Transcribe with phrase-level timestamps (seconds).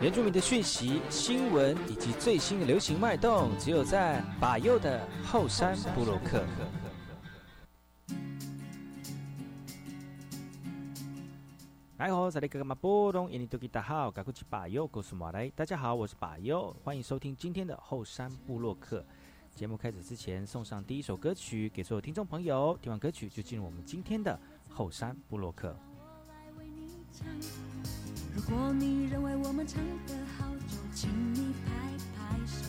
[0.00, 6.44] 原住民的讯息、新闻以及最新的流行脉动，只有在把右的后山部落克。
[11.98, 15.50] 来好，在这个马波东印尼多吉大号，赶快去把右告诉马来。
[15.50, 19.04] 大家好，我是把右，欢迎收听今天的后山部落客。
[19.54, 22.78] 节目开始之前，送上第一首歌曲给所有听众朋友。
[22.80, 24.40] 听完歌曲，就进入我们今天的
[24.70, 25.76] 后山部落客。
[28.34, 31.70] 如果你认为我们唱得好，就请你拍
[32.16, 32.64] 拍手，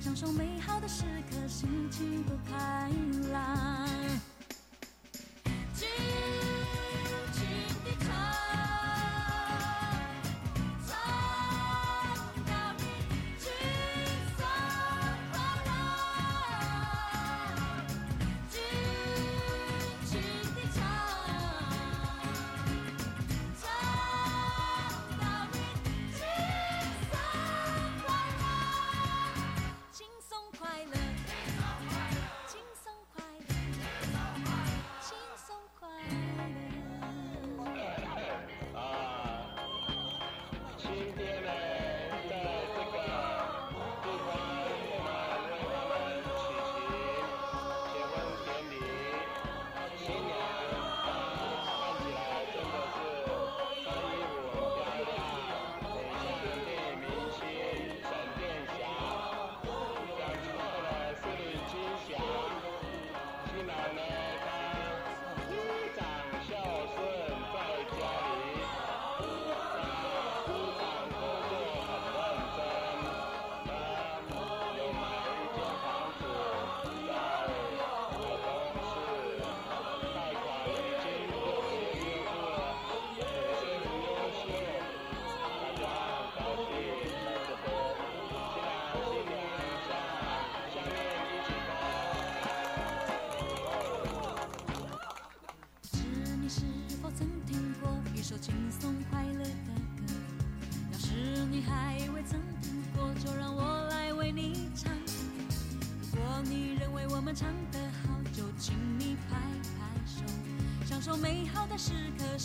[0.00, 2.90] 享受美好的时刻，心情多开
[3.32, 3.88] 朗。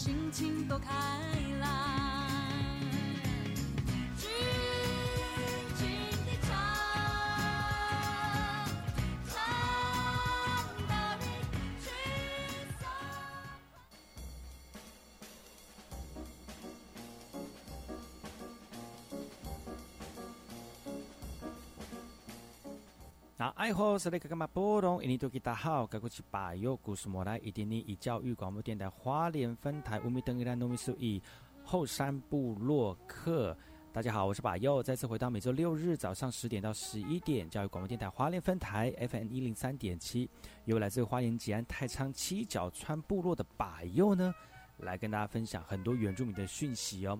[0.04, 1.03] 心情都开。
[23.44, 25.04] 那爱好是那个干嘛波动？
[25.04, 31.22] 印尼多吉大好，该过去把右故事莫来，一点零以教育广播电台花莲分台乌米登伊拉糯米苏以
[31.62, 33.54] 后山部落客。
[33.92, 40.30] 大家好，我是把右，再次回到每周六日早上十点到十一点，教育广播电台花莲分台 FM 一零三点七，
[40.64, 44.34] 由来自花莲吉安太仓七角川部落的把右呢。
[44.78, 47.20] 来跟大家分享很多原住民的讯息哦。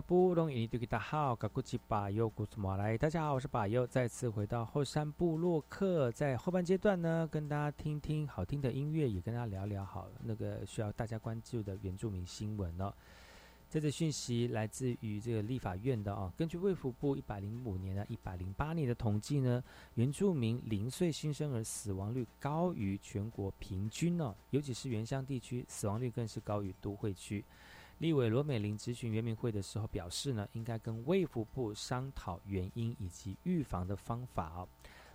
[0.00, 2.98] 布洛克。
[2.98, 12.94] 大家好，我是巴佑，再次回到后山部落客，在后半阶段呢，跟大家听听好听的音乐，也跟大家聊聊好那个需要大家关注的原住民新闻哦。
[13.68, 19.60] 这则讯息来自于这个立法院的啊，根据卫福部一百零五年啊、一百零八年的统计呢，
[19.94, 27.44] 原住民零岁新生儿死亡率高于全国平均哦，尤其是原乡地区死亡率更是高于都会区。
[27.98, 34.68] 立委罗美玲咨询原民会的时候表示呢，应该跟卫福部商讨原因以及预防的方法哦。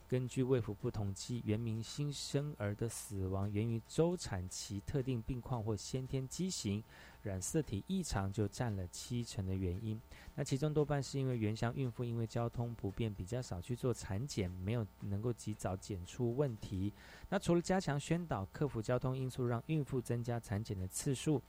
[0.07, 6.83] 根据卫福部统计，原民新生儿的死亡源于周产期特定病况或先天畸形、
[7.21, 10.01] 染色体异常，就占了七成的原因。
[10.33, 16.91] 那其中多半是因为原乡孕妇因为交通不便，比较少去做产检，没有能够及早检出问题。
[17.29, 21.39] 那除了加强宣导，克服交通因素，让孕妇增加产检的次数。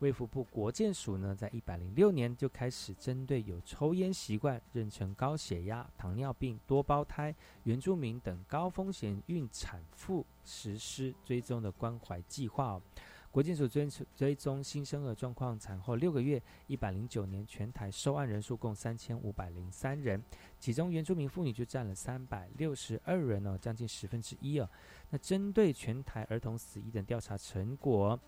[0.00, 7.34] 卫福部国健署呢，在一百零六年就开始针对有抽烟习惯、妊娠高血压、糖尿病、多胞胎、
[7.64, 12.80] 原住民等高风险孕产妇实施追踪的关怀计划。
[13.30, 13.86] 国健署追
[14.16, 20.22] 追踪新生儿状况，产后六个月，一百零九年全台收案人数共三千五百零三人，
[20.58, 24.68] 其中原住民妇女就占了三百六十二人哦，将近十分之一哦。
[25.10, 28.18] 那针对全台儿童死因的调查成果。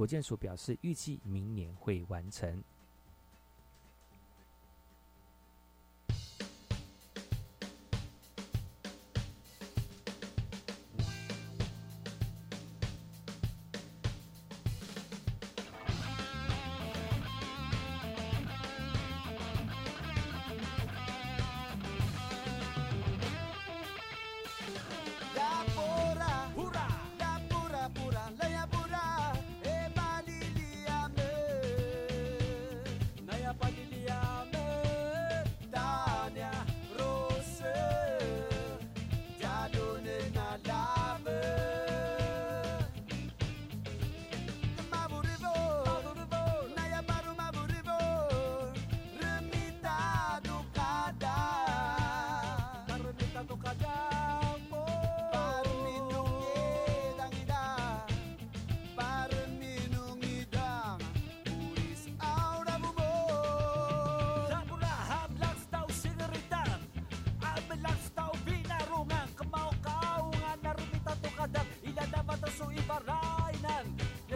[0.00, 2.64] 国建署表示，预计明年会完成。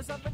[0.05, 0.34] something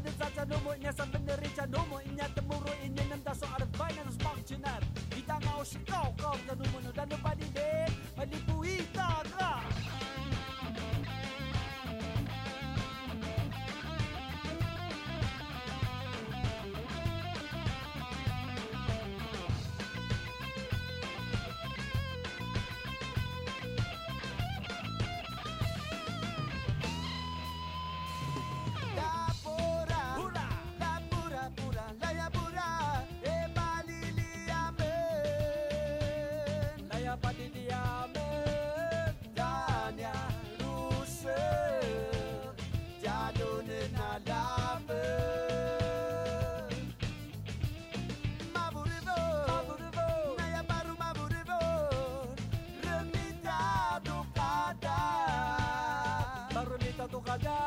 [57.07, 57.60] とかじゃ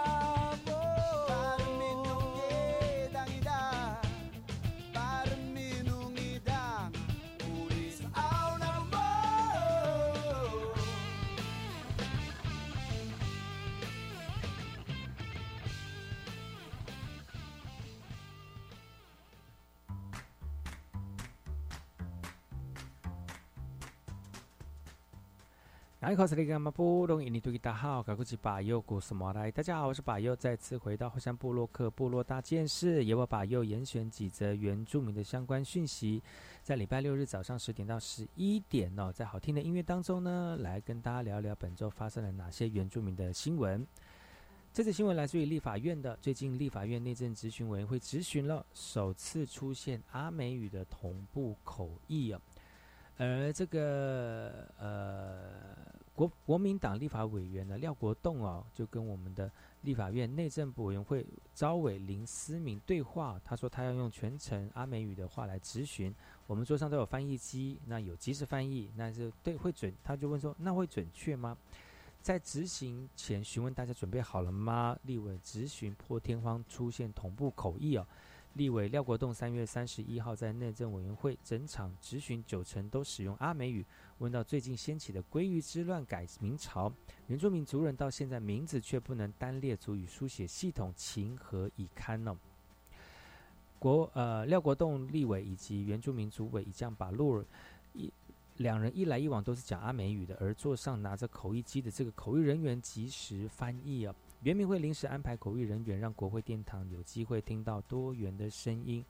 [26.05, 26.23] 大家好，
[29.87, 36.23] 我是巴佑，再次回到后山部落克部落大件事，由我巴佑严选几则原住民的相关讯息，
[36.63, 43.87] 在礼拜六日早上十点到十一点哦，在好听的音乐当中呢，来跟大家聊聊本周发生了哪些原住民的新闻。
[44.75, 52.39] 这则新闻来自于立法院的，最近立法院内政咨询委员会咨询了首次出现阿美语的同步口译哦，
[53.17, 55.94] 而这个呃。
[56.15, 59.51] 国国民党立法委员呢廖国栋哦，就跟我们的
[59.83, 66.15] 立法院内政部委员会招委林思明对话，他说他要用全程阿美语的话来质询，
[66.47, 71.59] 我们桌上都有翻译机，那有即时翻译，那是对会准，他就问说那会准确吗？
[72.23, 74.97] 在执行前询问大家准备好了吗？
[75.03, 78.07] 立委质询破天荒出现同步口译哦。
[78.55, 83.85] 立委廖国栋三月三十一号在内政委员会整场质询，九成都使用阿美语。
[84.19, 86.93] 问到最近掀起的鲑鱼之乱改名潮，
[87.27, 92.37] 原住民族人到现在名字却不能单列族语书写系统，情何以堪呢？
[93.79, 97.45] 国呃廖国栋立委以及原住民族委已将把路
[97.93, 98.11] 一
[98.59, 104.15] 两人一来一往都是讲阿美语的，而座上拿着口译机的这个口译人员及时翻译啊。
[104.43, 109.05] 原民会临时安排口译人员，让国会殿堂有机会听到多元的声音。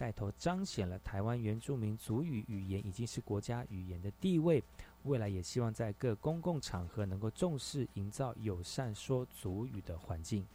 [0.00, 4.64] 带头彰显了台湾原住民族语语言已经是国家语言的地位，
[5.02, 10.46] 未来也希望在各公共场合能够重视营造友善说族语的环境。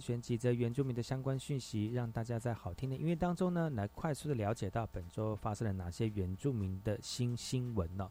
[0.00, 8.10] 选几则原住民的相关讯息，让大家在好听的音乐当中呢，来快速的了解到本周发生了哪些原住民的新新闻呢？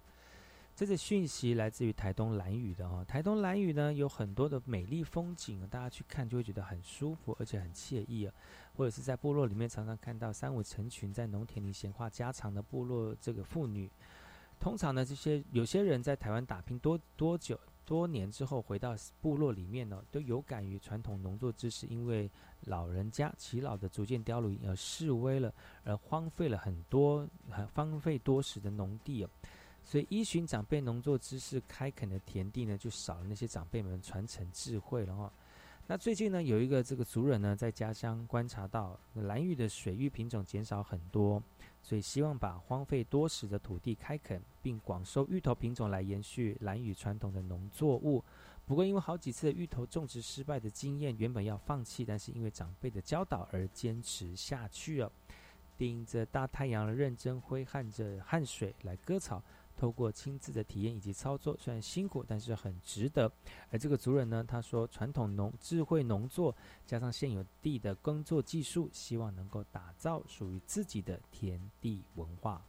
[0.75, 8.33] 这个讯息来自于台东蓝屿的哈，台东蓝屿呢有很多的美丽风景，大家去看就会觉得很舒服，而且很惬意啊。
[8.75, 13.87] 或者是在部落里面常常看到三五成群在农田里闲话家常的部落这个妇女，
[14.59, 17.59] 通常呢这些有些人在台湾打拼多多久？
[17.85, 22.29] 多年之后回到部落里面呢，都有感于传统农作知识，因为
[22.61, 27.27] 老人家耆老的逐渐凋零而式微了，而荒废了很多
[27.73, 29.29] 荒废多时的农地哦。
[29.83, 35.33] 所以依循长辈农作知识开垦的田地呢，就少了那些长辈们传承智慧了哈。
[35.85, 41.43] 那最近呢，有一个这个族人呢，在家乡观察到蓝玉的水域品种减少很多。
[41.81, 48.23] 所以希望把荒废多时的土地开垦，并广收芋头品种来延续兰屿传统的农作物。
[48.65, 55.11] 不过因为好几次芋头种植失败的经验，原本要放弃，但是因为长辈的教导而坚持下去了。
[55.77, 59.43] 顶着大太阳，认真挥汗着汗水来割草。
[59.83, 63.29] 透过亲自的体验以及操作，虽然辛苦，但是很值得。
[63.69, 72.65] 而这个族人呢，他说，传统农智慧农作加上现有地的耕作技术，希望能够打造属于自己的田地文化。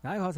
[0.00, 0.32] 大家好，我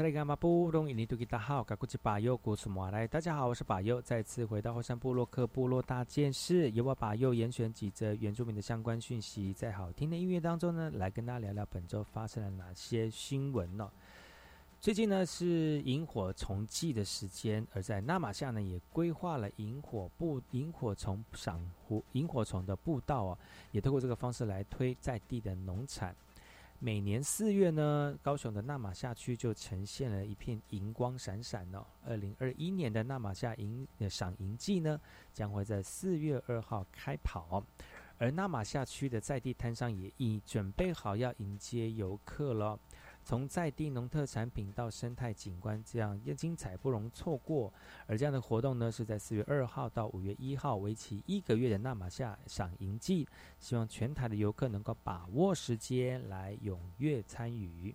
[3.54, 13.90] 是巴佑，再次回到后山部落克部落大件事，由我巴佑严选几则原住民的相关讯息，在好听的音乐当中呢，来跟大家聊聊本周发生了哪些新闻呢？
[14.80, 23.38] 最近呢是萤火虫季的时间，而在纳马夏呢也规划了萤火步萤火虫赏湖萤火虫的步道啊，
[23.72, 26.16] 也透过这个方式来推在地的农产。
[26.82, 31.86] 每年四月呢，高雄的纳马夏区就呈现了一片银光闪闪哦。
[32.06, 34.98] 二零二一年的纳马夏银赏银季呢，
[35.30, 37.62] 将会在四月二号开跑，
[38.16, 42.80] 而纳马夏区的在地摊商也已准备好要迎接游客了。
[43.30, 47.72] 从在地农特产品到生态景观，这样精彩不容错过。
[48.08, 53.28] 而这样的活动呢，是在四月二号到五月一号，为期一个月的纳马夏赏银季，
[53.60, 57.94] 希望全台的游客能够把握时间来踊跃参与。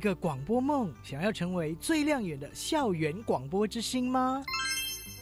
[0.00, 4.42] 一个广播梦，想要成为最亮眼的校园广播之星吗？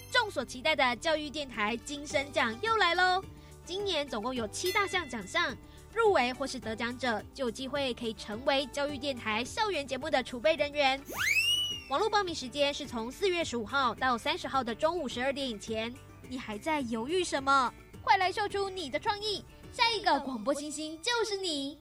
[0.09, 3.21] 众所期待的教育电台金声奖又来喽！
[3.65, 5.53] 今年总共有七大项奖项，
[5.93, 11.03] 入围或是得奖者就有机会可以成为教育电台校园节目的储备人员。
[11.91, 15.93] 网络报名时间是从四月十五号到三十号的中午十二点以前。
[16.29, 17.75] 你还在犹豫什么？
[18.01, 19.45] 快来秀出你的创意！
[19.73, 21.81] 下一个广播星星就是你！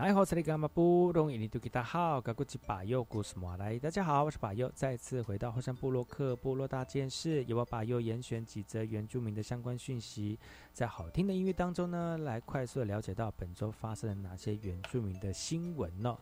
[0.00, 1.36] 来好，这里干嘛不容易？
[1.36, 3.78] 你都给大好，搞过去把右故事马来。
[3.78, 10.38] 大家好，我是把右，再次回到后山部落克部落大件事，由我把右严选几则原住民的相关讯息，
[10.72, 16.16] 在好听的音乐当中呢，来快速的了解到本周发生了哪些原住民的新闻呢？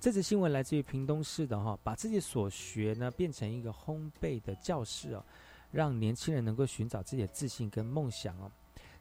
[0.00, 5.22] 这则新闻来自于屏东市的哈，把自己所学呢变成一个烘焙的教室哦，
[5.70, 8.50] 让年轻人能够寻找自己的自信跟梦想哦。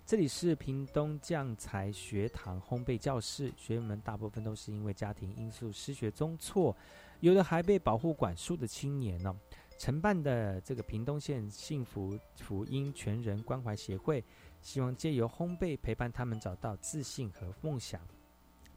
[0.08, 6.74] 这里是屏东酱材学堂烘焙教室，学员们大部分都是因为家庭因素失学中辍，
[7.20, 9.38] 有的还被保护管束的青年呢。
[9.78, 14.24] 承办的这个屏东县幸福福音全人关怀协会，
[14.62, 18.00] 希望借由烘焙陪伴他们找到自信和梦想。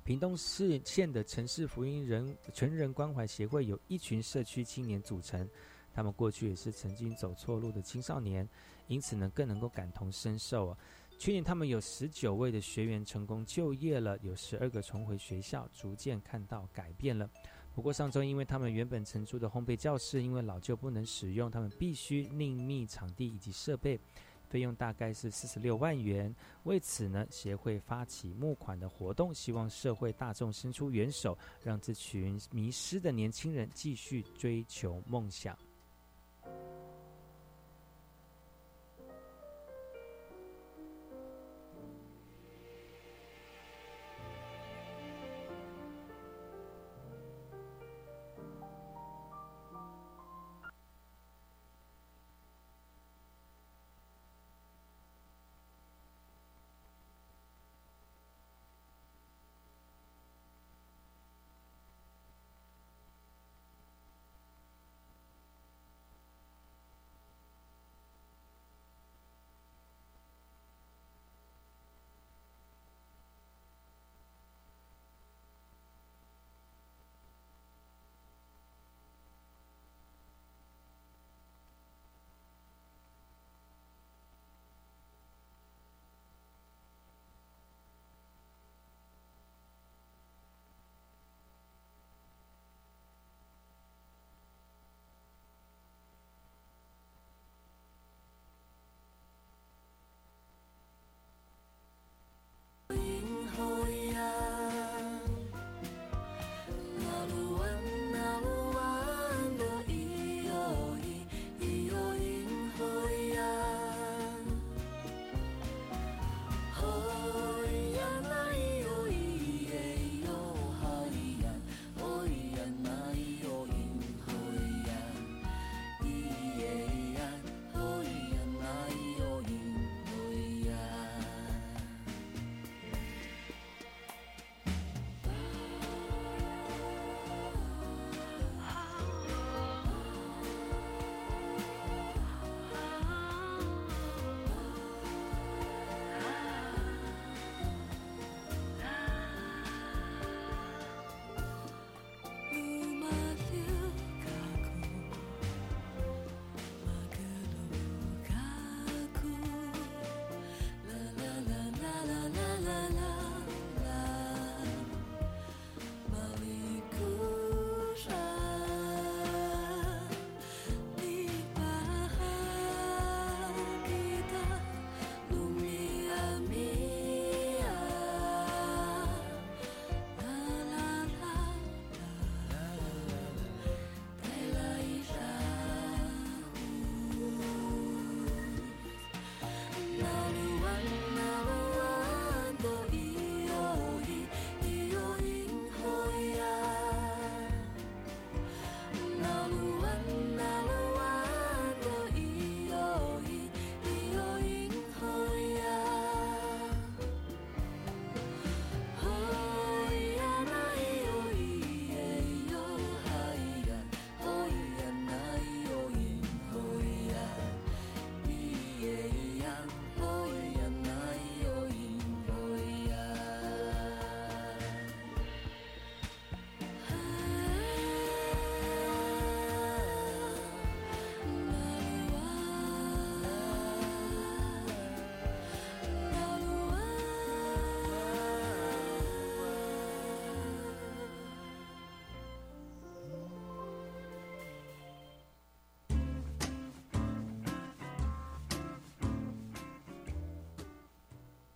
[0.02, 5.48] 屏东市县的城市福音人全人关怀协会有一群社区青年组成，
[5.94, 8.48] 他们过去也是曾经走错路的青少年，
[8.88, 10.76] 因此呢更能够感同身受啊。
[11.20, 17.28] 去年，他们有十九位的学员成功就业了，有十二个重回学校，逐渐看到改变了。
[17.74, 24.00] 不过上周，因为他们原本承租的烘焙教室因为老旧不能使用，他们必须另觅场地以及设备，
[24.48, 26.34] 费用大概是四十六万元。
[26.62, 35.54] 为此呢，协会发起募款的活动，希望社会大众伸出援手，让这群迷失的年轻人继续追求梦想。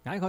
[0.04, 0.20] 大家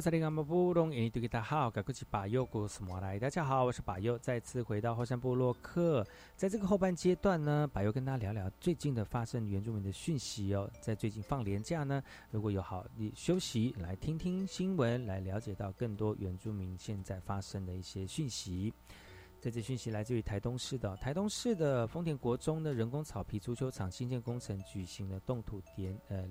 [3.44, 6.02] 好，我是巴佑，再次回到后山部落克。
[6.38, 10.72] 在这个后半阶段呢，巴佑跟大家聊聊最近的发生原住民的讯息哦。
[10.80, 12.02] 在最近放年假呢，
[12.32, 18.74] 如果有好你休息，来听听新闻，来了解到更多原住民现在发生的一些讯息。
[19.42, 26.26] 这次讯息来自于台东市的台东市的丰田国中的人工草皮足球场新建工程举行了动土典呃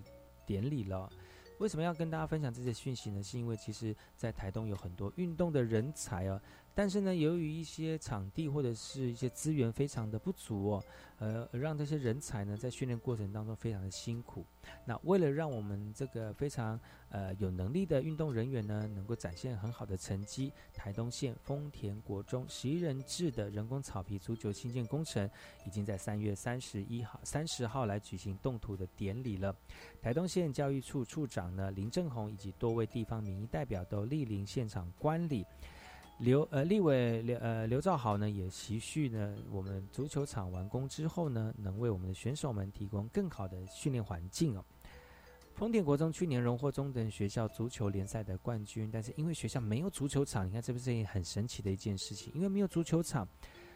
[0.46, 1.10] 典礼了。
[1.58, 3.22] 为什么要跟大家分享这些讯息呢？
[3.22, 6.40] 是因为其实，在台东有很多运动的人才哦，
[6.74, 10.84] 但是呢，由于一些场地或者是一些资源非常的不足哦，
[11.18, 14.44] 呃，让这些人才呢在训练过程当中非常的辛苦。
[14.84, 16.78] 那为了让我们这个非常
[17.10, 25.30] 呃有能力的运动人员呢，能够展现很好的成绩，台东县丰田国中十一人制的人工草皮足球新建工程，
[25.64, 29.54] 已经在三月三十一号、三十号来举行动土的典礼了。
[30.02, 35.46] 台东县教育处处长呢林正宏以及多位地方民意代表都莅临现场观礼。
[36.18, 44.64] 刘呃立伟刘呃刘兆豪呢也期续呢我们足球场完工之后呢，能为我们的选手们提供更好的训练环境哦。
[45.54, 52.32] 丰田国中去年荣获中等学校足球联赛的冠军，但是因为学校没有足球场，你看这不是很神奇的一件事情？
[52.34, 53.28] 因为没有足球场，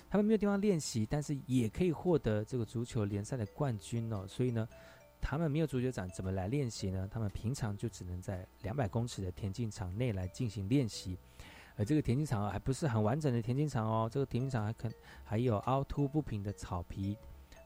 [0.09, 4.27] 他们没有地方练习，但是也可以获得这个足球联赛的冠军哦。
[4.27, 4.67] 所以呢，
[5.21, 7.09] 他们没有足球场怎么来练习呢？
[7.13, 11.17] 他们平常就只能在两百公尺的田径场内来进行练习，
[11.79, 14.91] 而这个田径场还不是很完整的田径场哦，这个田径场还可
[15.25, 17.17] 还有凹凸不平的草皮，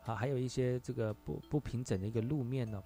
[0.04, 2.80] 啊，还有一些这个不不平整的一个路面呢。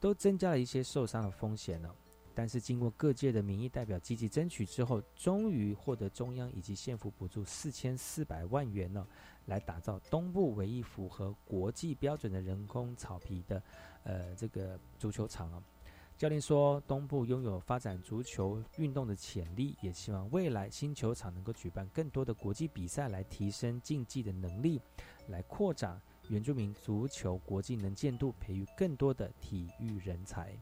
[0.00, 1.92] 都增加了一些受伤的风险呢，
[2.32, 9.04] 但是经过各界的民意代表积极争取之后，终于获得中央以及县府补助四千四百万元呢，
[9.46, 13.60] 来打造东部唯一符合国际标准的人工草皮的，
[14.04, 15.60] 呃，这个足球场啊。
[16.18, 24.80] 教练说东部拥有发展足球运动的潜力也希望未来新球场能够举办更多的国际比赛来提升竞技的能力
[25.28, 30.58] 来扩展原住民足球国际能见度培育更多的体育人才。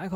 [0.00, 0.08] 大家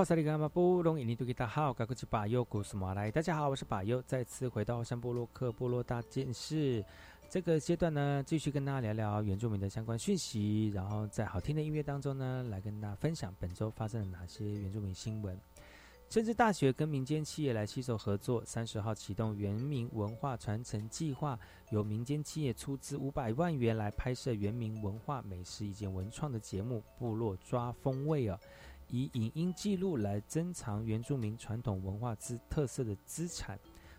[3.36, 6.82] 好，我是巴尤，再次回到山波洛克部落大件事。
[7.28, 15.38] 这个阶段呢，继续跟大家聊聊原住民的相关讯息，然后在好听的音乐当中呢，来跟大家分享本周发生了哪些原住民新闻。
[16.08, 21.38] 政治大学跟民间企业来携手合作，三十号启动原民文化传承计划，
[21.70, 28.38] 由民间企业出资五百万元来拍摄原民文化美食以及文创的节目《部落抓风味》啊，
[28.94, 33.58] 以影音记录来珍藏原住民传统文化之特色的资产。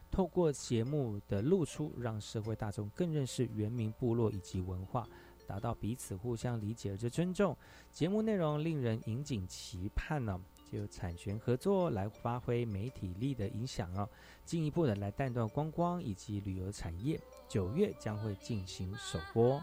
[0.10, 5.06] 透过节目的露出，让社会大众更认识原民部落以及文化，
[5.46, 7.58] 达到彼此互相理解而尊重。
[7.92, 10.40] 节目内容令人引颈期盼呢，
[10.72, 14.08] 就产权合作来发挥媒体力的影响哦，
[14.46, 17.20] 进一步的来带动观光以及旅游产业。
[17.50, 19.62] 九月将会进行首播。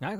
[0.00, 0.16] 大家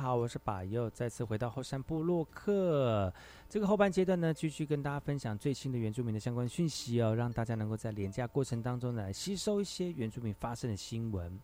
[0.00, 3.12] 好，我是巴佑，再次回到后山部落客。
[3.50, 11.38] 这个后半阶段呢，继续跟大家分享最新的原住民的相关讯息哦，让大家能够在廉价过程当中呢，吸收一些原住民发生的新闻。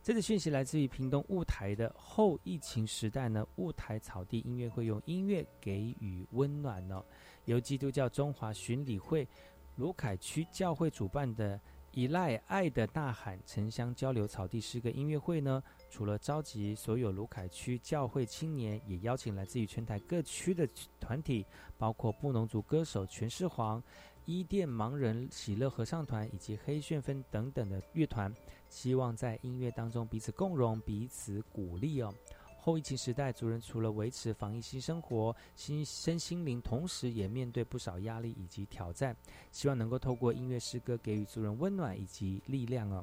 [0.00, 7.04] 这个讯息来自于屏东雾台的后疫情时代呢，雾台草地音乐会用音乐给予温暖哦。
[7.46, 9.26] 由基督教中华巡礼会
[9.74, 11.60] 卢凯区教会主办的。
[11.92, 15.60] 依赖爱的呐喊城乡交流草地诗歌音乐会呢，
[15.90, 20.68] 除了召集所有卢凯区教会青年，也邀请来自于全台各区的
[21.00, 21.44] 团体，
[21.76, 23.82] 包括布农族歌手全世皇、
[24.24, 28.32] 伊甸盲人喜乐合唱团以及黑旋风等等的乐团，
[28.68, 32.14] 希望在音乐当中彼此共荣、彼此鼓励哦。
[32.62, 39.16] 后疫情时代，族人除了维持防疫新生活、新身心灵，同时也面对不少压力以及挑战。
[39.50, 43.02] 希望能够透过音乐诗歌给予族人温暖以及力量哦。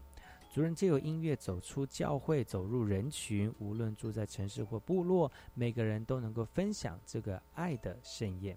[0.49, 8.55] 族人借由音乐走出教会，走入人群，无论住在城市或部落，每个人都能够分享这个爱的盛宴。